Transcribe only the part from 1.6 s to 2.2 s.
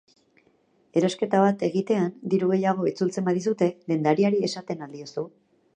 egitean